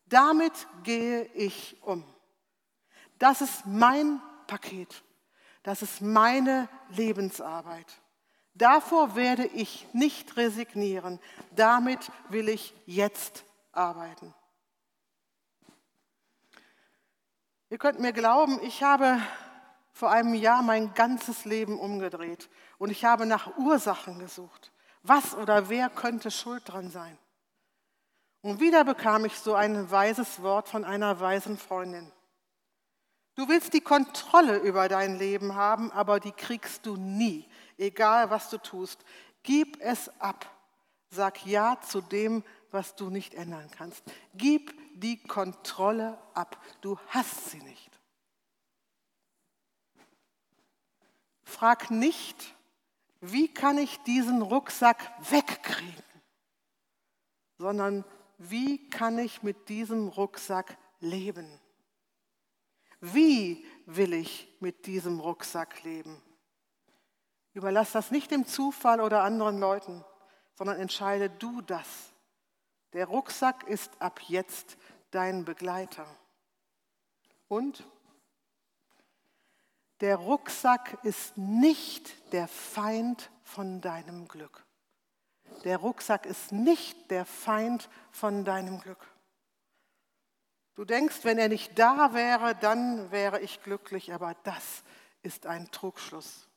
Damit 0.07 0.67
gehe 0.83 1.23
ich 1.35 1.81
um. 1.83 2.03
Das 3.21 3.43
ist 3.43 3.65
mein 3.65 4.21
Paket. 4.49 5.05
Das 5.63 5.83
ist 5.83 6.01
meine 6.01 6.69
Lebensarbeit. 6.91 7.87
Davor 8.55 9.15
werde 9.15 9.47
ich 9.47 9.87
nicht 9.93 10.37
resignieren. 10.37 11.21
Damit 11.55 12.11
will 12.29 12.49
ich 12.49 12.75
jetzt 12.87 13.45
arbeiten. 13.73 14.35
Ihr 17.69 17.79
könnt 17.79 18.01
mir 18.01 18.13
glauben, 18.13 18.59
ich 18.63 18.83
habe 18.83 19.21
vor 19.93 20.11
einem 20.11 20.35
Jahr 20.35 20.63
mein 20.63 20.93
ganzes 20.95 21.45
Leben 21.45 21.79
umgedreht 21.79 22.49
und 22.79 22.91
ich 22.91 23.05
habe 23.05 23.27
nach 23.27 23.57
Ursachen 23.59 24.19
gesucht. 24.19 24.73
Was 25.03 25.35
oder 25.35 25.69
wer 25.69 25.89
könnte 25.89 26.31
schuld 26.31 26.63
dran 26.67 26.91
sein? 26.91 27.17
Und 28.43 28.61
wieder 28.61 28.85
bekam 28.85 29.25
ich 29.25 29.39
so 29.39 29.55
ein 29.55 29.91
weises 29.91 30.43
Wort 30.43 30.69
von 30.69 30.85
einer 30.85 31.21
weisen 31.21 31.59
Freundin. 31.59 32.11
Du 33.41 33.49
willst 33.49 33.73
die 33.73 33.81
Kontrolle 33.81 34.59
über 34.59 34.87
dein 34.91 35.19
Leben 35.19 35.55
haben, 35.55 35.91
aber 35.93 36.21
die 36.21 36.31
kriegst 36.31 36.85
du 36.85 36.97
nie, 36.97 37.49
egal 37.79 38.29
was 38.29 38.51
du 38.51 38.59
tust. 38.59 39.03
Gib 39.43 39.81
es 39.81 40.11
ab. 40.21 40.45
Sag 41.09 41.47
Ja 41.47 41.81
zu 41.81 42.03
dem, 42.03 42.45
was 42.71 42.97
du 42.97 43.09
nicht 43.09 43.33
ändern 43.33 43.71
kannst. 43.71 44.05
Gib 44.35 44.75
die 44.95 45.23
Kontrolle 45.23 46.19
ab. 46.35 46.63
Du 46.83 46.99
hast 47.07 47.49
sie 47.49 47.61
nicht. 47.63 47.99
Frag 51.43 51.91
nicht, 51.91 52.55
wie 53.23 53.49
kann 53.49 53.79
ich 53.79 53.97
diesen 54.01 54.43
Rucksack 54.43 54.99
wegkriegen, 55.31 56.05
sondern 57.57 58.05
wie 58.37 58.91
kann 58.91 59.19
ich 59.19 59.43
mit 59.43 59.71
diesem 59.71 60.09
Rucksack 60.09 60.77
leben? 61.01 61.60
Wie 63.01 63.65
will 63.87 64.13
ich 64.13 64.49
mit 64.61 64.87
diesem 64.87 65.21
Rucksack 65.21 65.83
leben? 65.83 66.23
Überlass 67.53 67.93
das 67.93 68.11
nicht 68.11 68.31
dem 68.31 68.47
Zufall 68.47 69.01
oder 69.01 69.23
anderen 69.23 69.59
Leuten, 69.59 70.05
sondern 70.55 70.79
entscheide 70.79 71.31
du 71.31 71.63
das. 71.63 72.13
Der 72.93 73.07
Rucksack 73.07 73.67
ist 73.69 73.91
ab 74.01 74.21
jetzt 74.29 74.77
dein 75.11 75.45
Begleiter. 75.45 76.07
Und 77.49 77.85
Der 80.01 80.17
Rucksack 80.17 80.99
ist 81.03 81.37
nicht 81.37 82.33
der 82.33 82.49
Feind 82.49 83.31
von 83.43 83.83
deinem 83.83 84.29
Glück. 84.29 84.65
Der 85.65 85.77
Rucksack 85.77 86.25
ist 86.25 86.53
nicht 86.53 87.11
der 87.11 87.27
Feind 87.27 87.91
von 88.11 88.45
deinem 88.47 88.81
Glück. 88.81 89.07
Du 90.75 90.85
denkst, 90.85 91.19
wenn 91.25 91.39
er 91.39 91.49
nicht 91.49 91.79
da 91.79 92.15
wäre, 92.15 92.55
dann 92.55 93.11
wäre 93.11 93.41
ich 93.41 93.63
glücklich, 93.63 94.13
aber 94.13 94.35
das 94.45 94.83
ist 95.23 95.47
ein 95.47 95.71
Trugschluss. 95.71 96.49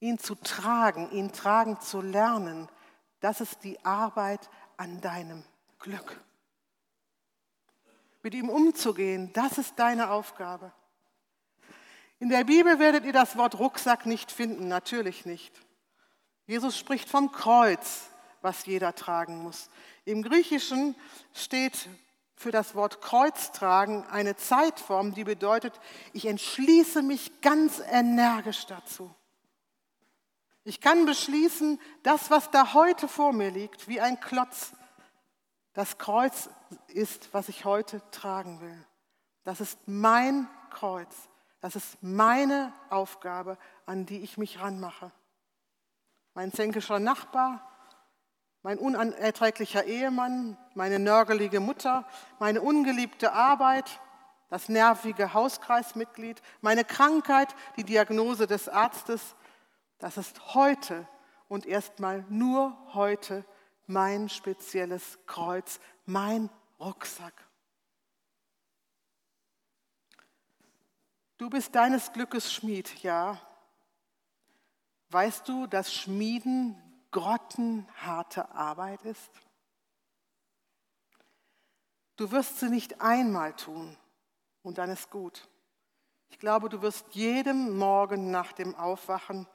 Ihn 0.00 0.18
zu 0.18 0.34
tragen, 0.34 1.10
ihn 1.12 1.32
tragen 1.32 1.80
zu 1.80 2.00
lernen, 2.00 2.68
das 3.20 3.40
ist 3.40 3.64
die 3.64 3.82
Arbeit 3.84 4.50
an 4.76 5.00
deinem 5.00 5.44
Glück. 5.78 6.20
Mit 8.22 8.34
ihm 8.34 8.48
umzugehen, 8.48 9.32
das 9.32 9.58
ist 9.58 9.78
deine 9.78 10.10
Aufgabe. 10.10 10.72
In 12.18 12.28
der 12.28 12.44
Bibel 12.44 12.78
werdet 12.78 13.04
ihr 13.04 13.12
das 13.12 13.36
Wort 13.36 13.58
Rucksack 13.58 14.06
nicht 14.06 14.30
finden, 14.30 14.68
natürlich 14.68 15.26
nicht. 15.26 15.52
Jesus 16.46 16.78
spricht 16.78 17.08
vom 17.08 17.32
Kreuz, 17.32 18.08
was 18.42 18.66
jeder 18.66 18.94
tragen 18.94 19.42
muss. 19.42 19.70
Im 20.04 20.22
Griechischen 20.22 20.94
steht 21.32 21.88
für 22.36 22.50
das 22.50 22.74
Wort 22.74 23.00
Kreuz 23.00 23.52
tragen 23.52 24.04
eine 24.10 24.36
Zeitform, 24.36 25.14
die 25.14 25.24
bedeutet, 25.24 25.80
ich 26.12 26.26
entschließe 26.26 27.02
mich 27.02 27.40
ganz 27.40 27.80
energisch 27.90 28.66
dazu. 28.66 29.14
Ich 30.64 30.80
kann 30.80 31.04
beschließen, 31.04 31.80
das, 32.02 32.30
was 32.30 32.50
da 32.50 32.72
heute 32.74 33.06
vor 33.06 33.32
mir 33.32 33.50
liegt, 33.50 33.86
wie 33.86 34.00
ein 34.00 34.18
Klotz, 34.20 34.72
das 35.74 35.98
Kreuz 35.98 36.48
ist, 36.88 37.28
was 37.32 37.48
ich 37.48 37.64
heute 37.64 38.00
tragen 38.10 38.60
will. 38.60 38.84
Das 39.42 39.60
ist 39.60 39.78
mein 39.86 40.48
Kreuz. 40.70 41.14
Das 41.60 41.76
ist 41.76 42.02
meine 42.02 42.72
Aufgabe, 42.90 43.58
an 43.86 44.06
die 44.06 44.20
ich 44.20 44.38
mich 44.38 44.60
ranmache. 44.60 45.12
Mein 46.34 46.52
zänkischer 46.52 46.98
Nachbar, 46.98 47.73
mein 48.64 48.78
unerträglicher 48.78 49.84
Ehemann, 49.84 50.56
meine 50.72 50.98
nörgelige 50.98 51.60
Mutter, 51.60 52.08
meine 52.38 52.62
ungeliebte 52.62 53.32
Arbeit, 53.32 54.00
das 54.48 54.70
nervige 54.70 55.34
Hauskreismitglied, 55.34 56.40
meine 56.62 56.82
Krankheit, 56.82 57.54
die 57.76 57.84
Diagnose 57.84 58.46
des 58.46 58.70
Arztes, 58.70 59.36
das 59.98 60.16
ist 60.16 60.54
heute 60.54 61.06
und 61.46 61.66
erstmal 61.66 62.24
nur 62.30 62.74
heute 62.94 63.44
mein 63.86 64.30
spezielles 64.30 65.18
Kreuz, 65.26 65.78
mein 66.06 66.48
Rucksack. 66.80 67.34
Du 71.36 71.50
bist 71.50 71.74
deines 71.74 72.14
Glückes 72.14 72.50
Schmied, 72.50 73.02
ja. 73.02 73.38
Weißt 75.10 75.46
du, 75.50 75.66
dass 75.66 75.92
Schmieden 75.92 76.80
grottenharte 77.14 78.50
Arbeit 78.50 79.02
ist? 79.04 79.30
Du 82.16 82.30
wirst 82.32 82.58
sie 82.58 82.68
nicht 82.68 83.00
einmal 83.00 83.54
tun 83.54 83.96
und 84.62 84.78
dann 84.78 84.90
ist 84.90 85.10
gut. 85.10 85.48
Ich 86.28 86.38
glaube, 86.40 86.68
du 86.68 86.82
wirst 86.82 87.06
jedem 87.12 87.78
Morgen 87.78 88.32
nach 88.32 88.52
dem 88.52 88.74
Aufwachen 88.74 89.46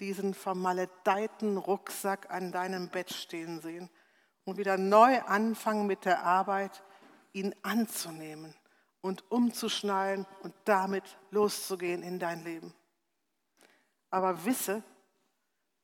diesen 0.00 0.32
vermaledeiten 0.32 1.58
Rucksack 1.58 2.30
an 2.30 2.52
deinem 2.52 2.88
Bett 2.88 3.12
stehen 3.12 3.60
sehen 3.60 3.90
und 4.44 4.56
wieder 4.56 4.78
neu 4.78 5.20
anfangen 5.22 5.86
mit 5.86 6.06
der 6.06 6.24
Arbeit, 6.24 6.82
ihn 7.32 7.54
anzunehmen 7.62 8.54
und 9.02 9.30
umzuschnallen 9.30 10.26
und 10.42 10.54
damit 10.64 11.18
loszugehen 11.30 12.02
in 12.02 12.18
dein 12.18 12.42
Leben. 12.44 12.72
Aber 14.08 14.46
wisse, 14.46 14.82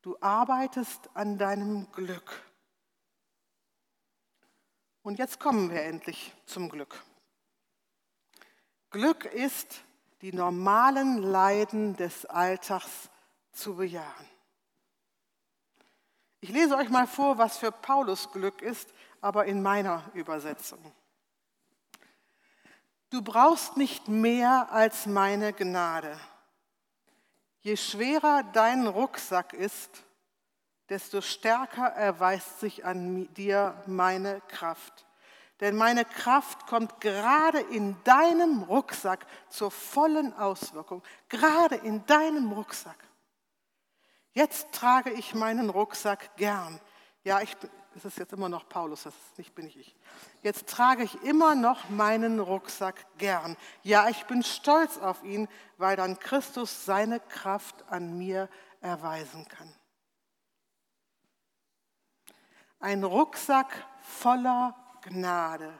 du 0.01 0.17
arbeitest 0.19 1.09
an 1.13 1.37
deinem 1.37 1.91
Glück. 1.91 2.43
Und 5.03 5.19
jetzt 5.19 5.39
kommen 5.39 5.69
wir 5.69 5.83
endlich 5.83 6.33
zum 6.45 6.69
Glück. 6.69 7.03
Glück 8.91 9.25
ist, 9.25 9.83
die 10.21 10.33
normalen 10.33 11.17
Leiden 11.23 11.95
des 11.95 12.25
Alltags 12.25 13.09
zu 13.51 13.75
bejahen. 13.75 14.29
Ich 16.39 16.49
lese 16.49 16.75
euch 16.75 16.89
mal 16.89 17.07
vor, 17.07 17.37
was 17.37 17.57
für 17.57 17.71
Paulus 17.71 18.31
Glück 18.31 18.61
ist, 18.61 18.93
aber 19.21 19.45
in 19.45 19.61
meiner 19.61 20.03
Übersetzung. 20.13 20.79
Du 23.09 23.21
brauchst 23.21 23.77
nicht 23.77 24.07
mehr 24.07 24.71
als 24.71 25.05
meine 25.05 25.53
Gnade. 25.53 26.19
Je 27.61 27.77
schwerer 27.77 28.43
dein 28.53 28.87
Rucksack 28.87 29.53
ist, 29.53 30.03
desto 30.89 31.21
stärker 31.21 31.87
erweist 31.87 32.59
sich 32.59 32.85
an 32.85 33.31
dir 33.35 33.81
meine 33.85 34.41
Kraft. 34.47 35.05
Denn 35.59 35.75
meine 35.75 36.05
Kraft 36.05 36.65
kommt 36.65 36.99
gerade 37.01 37.59
in 37.59 37.95
deinem 38.03 38.63
Rucksack 38.63 39.27
zur 39.49 39.69
vollen 39.69 40.33
Auswirkung. 40.33 41.03
Gerade 41.29 41.75
in 41.75 42.03
deinem 42.07 42.51
Rucksack. 42.51 42.97
Jetzt 44.33 44.71
trage 44.71 45.11
ich 45.11 45.35
meinen 45.35 45.69
Rucksack 45.69 46.35
gern. 46.35 46.79
Ja, 47.23 47.41
ich, 47.41 47.55
es 47.95 48.05
ist 48.05 48.17
jetzt 48.17 48.33
immer 48.33 48.49
noch 48.49 48.67
Paulus, 48.69 49.03
das 49.03 49.13
nicht 49.37 49.53
bin 49.53 49.67
ich 49.67 49.77
ich. 49.77 49.95
Jetzt 50.41 50.67
trage 50.67 51.03
ich 51.03 51.21
immer 51.23 51.55
noch 51.55 51.89
meinen 51.89 52.39
Rucksack 52.39 53.05
gern. 53.17 53.57
Ja, 53.83 54.09
ich 54.09 54.25
bin 54.25 54.43
stolz 54.43 54.97
auf 54.97 55.23
ihn, 55.23 55.47
weil 55.77 55.95
dann 55.95 56.19
Christus 56.19 56.85
seine 56.85 57.19
Kraft 57.19 57.83
an 57.89 58.17
mir 58.17 58.49
erweisen 58.79 59.47
kann. 59.47 59.71
Ein 62.79 63.03
Rucksack 63.03 63.85
voller 64.01 64.75
Gnade 65.01 65.71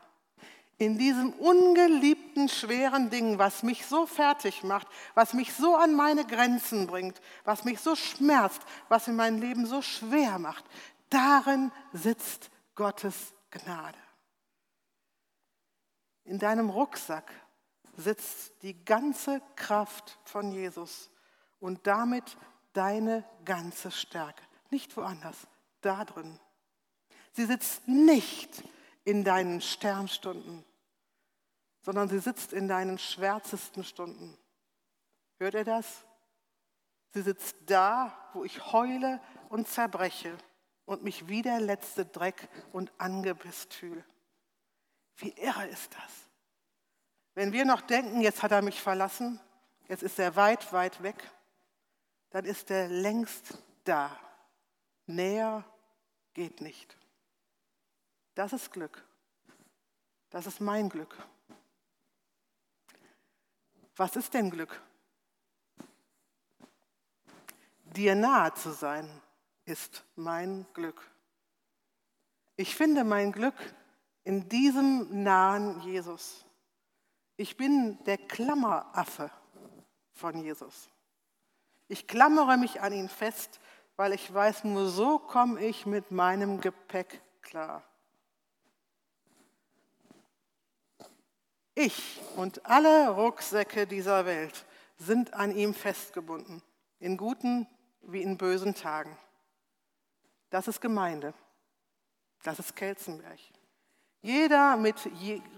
in 0.81 0.97
diesem 0.97 1.31
ungeliebten, 1.33 2.49
schweren 2.49 3.11
Ding, 3.11 3.37
was 3.37 3.61
mich 3.61 3.85
so 3.85 4.07
fertig 4.07 4.63
macht, 4.63 4.87
was 5.13 5.35
mich 5.35 5.53
so 5.53 5.75
an 5.75 5.93
meine 5.93 6.25
Grenzen 6.25 6.87
bringt, 6.87 7.21
was 7.43 7.65
mich 7.65 7.79
so 7.79 7.95
schmerzt, 7.95 8.59
was 8.89 9.07
in 9.07 9.15
mein 9.15 9.37
Leben 9.39 9.67
so 9.67 9.83
schwer 9.83 10.39
macht, 10.39 10.65
darin 11.13 11.71
sitzt 11.93 12.49
Gottes 12.75 13.33
Gnade. 13.51 13.97
In 16.23 16.39
deinem 16.39 16.69
Rucksack 16.69 17.31
sitzt 17.97 18.61
die 18.63 18.85
ganze 18.85 19.41
Kraft 19.55 20.17
von 20.23 20.51
Jesus 20.51 21.09
und 21.59 21.85
damit 21.85 22.37
deine 22.73 23.25
ganze 23.45 23.91
Stärke. 23.91 24.41
Nicht 24.69 24.95
woanders, 24.95 25.47
da 25.81 26.05
drin. 26.05 26.39
Sie 27.33 27.45
sitzt 27.45 27.87
nicht 27.87 28.63
in 29.03 29.23
deinen 29.23 29.61
Sternstunden, 29.61 30.63
sondern 31.81 32.07
sie 32.09 32.19
sitzt 32.19 32.53
in 32.53 32.67
deinen 32.67 32.97
schwärzesten 32.97 33.83
Stunden. 33.83 34.37
Hört 35.37 35.55
ihr 35.55 35.65
das? 35.65 36.05
Sie 37.13 37.21
sitzt 37.21 37.55
da, 37.65 38.29
wo 38.33 38.43
ich 38.43 38.71
heule 38.71 39.19
und 39.49 39.67
zerbreche 39.67 40.37
und 40.91 41.03
mich 41.03 41.29
wie 41.29 41.41
der 41.41 41.61
letzte 41.61 42.05
Dreck 42.05 42.49
und 42.73 42.91
angepisst 42.97 43.73
fühle. 43.73 44.03
Wie 45.15 45.29
irre 45.29 45.65
ist 45.67 45.93
das? 45.93 46.11
Wenn 47.33 47.53
wir 47.53 47.63
noch 47.63 47.79
denken, 47.79 48.19
jetzt 48.19 48.43
hat 48.43 48.51
er 48.51 48.61
mich 48.61 48.81
verlassen, 48.81 49.39
jetzt 49.87 50.03
ist 50.03 50.19
er 50.19 50.35
weit, 50.35 50.73
weit 50.73 51.01
weg, 51.01 51.15
dann 52.31 52.43
ist 52.43 52.69
er 52.71 52.89
längst 52.89 53.57
da. 53.85 54.19
Näher 55.05 55.63
geht 56.33 56.59
nicht. 56.59 56.97
Das 58.35 58.51
ist 58.51 58.71
Glück. 58.73 59.01
Das 60.29 60.45
ist 60.45 60.59
mein 60.59 60.89
Glück. 60.89 61.15
Was 63.95 64.17
ist 64.17 64.33
denn 64.33 64.49
Glück? 64.49 64.81
Dir 67.85 68.13
nahe 68.13 68.53
zu 68.55 68.71
sein 68.71 69.09
ist 69.65 70.03
mein 70.15 70.65
Glück. 70.73 71.09
Ich 72.55 72.75
finde 72.75 73.03
mein 73.03 73.31
Glück 73.31 73.55
in 74.23 74.47
diesem 74.49 75.23
nahen 75.23 75.81
Jesus. 75.81 76.45
Ich 77.37 77.57
bin 77.57 77.97
der 78.05 78.17
Klammeraffe 78.17 79.31
von 80.13 80.43
Jesus. 80.43 80.89
Ich 81.87 82.07
klammere 82.07 82.57
mich 82.57 82.81
an 82.81 82.93
ihn 82.93 83.09
fest, 83.09 83.59
weil 83.95 84.13
ich 84.13 84.33
weiß, 84.33 84.63
nur 84.63 84.87
so 84.87 85.19
komme 85.19 85.63
ich 85.63 85.85
mit 85.85 86.11
meinem 86.11 86.61
Gepäck 86.61 87.21
klar. 87.41 87.83
Ich 91.73 92.21
und 92.35 92.65
alle 92.65 93.09
Rucksäcke 93.09 93.87
dieser 93.87 94.25
Welt 94.25 94.65
sind 94.97 95.33
an 95.33 95.55
ihm 95.55 95.73
festgebunden, 95.73 96.61
in 96.99 97.17
guten 97.17 97.67
wie 98.01 98.21
in 98.21 98.37
bösen 98.37 98.75
Tagen. 98.75 99.17
Das 100.51 100.67
ist 100.67 100.79
Gemeinde. 100.79 101.33
Das 102.43 102.59
ist 102.59 102.75
Kelzenberg. 102.75 103.39
Jeder 104.21 104.77
mit 104.77 105.09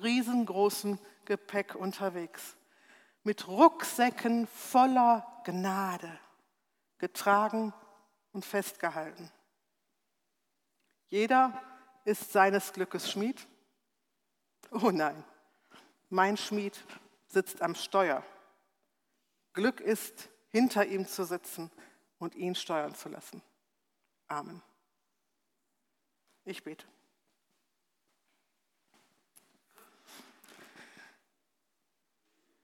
riesengroßem 0.02 0.98
Gepäck 1.26 1.76
unterwegs. 1.76 2.56
mit 3.24 3.48
Rucksäcken 3.48 4.48
voller 4.48 5.42
Gnade, 5.46 6.20
getragen 6.98 7.74
und 8.32 8.46
festgehalten. 8.46 9.32
Jeder 11.08 11.62
ist 12.06 12.32
seines 12.32 12.74
Glückes 12.74 13.10
Schmied. 13.10 13.48
Oh 14.72 14.92
nein, 14.92 15.24
mein 16.10 16.38
Schmied 16.38 16.84
sitzt 17.28 17.62
am 17.62 17.76
Steuer. 17.76 18.24
Glück 19.54 19.80
ist, 19.80 20.30
hinter 20.50 20.86
ihm 20.86 21.08
zu 21.08 21.24
sitzen 21.24 21.72
und 22.20 22.36
ihn 22.36 22.56
steuern 22.56 22.96
zu 22.96 23.10
lassen. 23.10 23.42
Amen. 24.28 24.62
Ich 26.46 26.64
bete. 26.64 26.86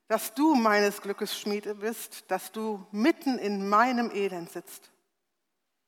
Dass 0.07 0.33
du 0.33 0.55
meines 0.55 1.01
Glückes 1.01 1.39
Schmiede 1.39 1.75
bist, 1.75 2.29
dass 2.31 2.51
du 2.51 2.85
mitten 2.91 3.37
in 3.37 3.69
meinem 3.69 4.09
Elend 4.11 4.51
sitzt, 4.51 4.91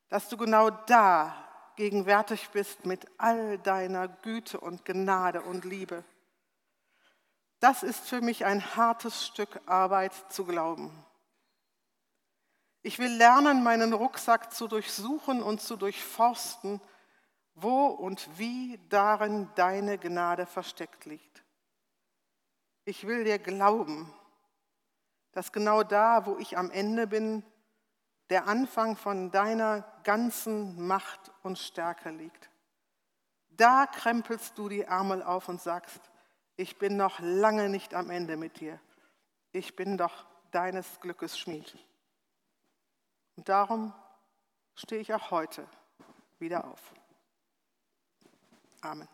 dass 0.09 0.29
du 0.29 0.37
genau 0.37 0.69
da 0.69 1.35
gegenwärtig 1.75 2.49
bist 2.49 2.85
mit 2.85 3.07
all 3.17 3.57
deiner 3.57 4.07
Güte 4.07 4.59
und 4.59 4.85
Gnade 4.85 5.41
und 5.41 5.65
Liebe. 5.65 6.03
Das 7.59 7.83
ist 7.83 8.07
für 8.07 8.21
mich 8.21 8.45
ein 8.45 8.75
hartes 8.75 9.25
Stück 9.25 9.61
Arbeit 9.65 10.13
zu 10.29 10.45
glauben. 10.45 10.91
Ich 12.83 12.99
will 12.99 13.11
lernen, 13.11 13.63
meinen 13.63 13.93
Rucksack 13.93 14.53
zu 14.53 14.67
durchsuchen 14.67 15.43
und 15.43 15.61
zu 15.61 15.75
durchforsten, 15.75 16.81
wo 17.55 17.87
und 17.87 18.27
wie 18.37 18.79
darin 18.89 19.49
deine 19.55 19.97
Gnade 19.97 20.45
versteckt 20.45 21.05
liegt. 21.05 21.43
Ich 22.85 23.05
will 23.05 23.23
dir 23.23 23.39
glauben, 23.39 24.11
dass 25.31 25.51
genau 25.51 25.83
da, 25.83 26.25
wo 26.25 26.37
ich 26.37 26.57
am 26.57 26.71
Ende 26.71 27.07
bin, 27.07 27.43
der 28.29 28.47
Anfang 28.47 28.95
von 28.95 29.31
deiner 29.31 29.81
ganzen 30.03 30.87
Macht 30.87 31.31
und 31.43 31.59
Stärke 31.59 32.09
liegt. 32.09 32.49
Da 33.49 33.85
krempelst 33.85 34.57
du 34.57 34.69
die 34.69 34.83
Ärmel 34.83 35.21
auf 35.21 35.49
und 35.49 35.61
sagst, 35.61 36.09
ich 36.55 36.77
bin 36.77 36.95
noch 36.95 37.19
lange 37.19 37.69
nicht 37.69 37.93
am 37.93 38.09
Ende 38.09 38.37
mit 38.37 38.59
dir. 38.59 38.79
Ich 39.51 39.75
bin 39.75 39.97
doch 39.97 40.25
deines 40.51 40.99
Glückes 40.99 41.37
Schmied. 41.37 41.77
Und 43.35 43.49
darum 43.49 43.93
stehe 44.75 45.01
ich 45.01 45.13
auch 45.13 45.31
heute 45.31 45.67
wieder 46.39 46.65
auf. 46.65 46.93
Amen. 48.81 49.07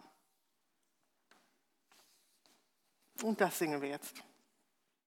Und 3.21 3.41
das 3.41 3.57
singen 3.57 3.81
wir 3.81 3.89
jetzt. 3.89 4.23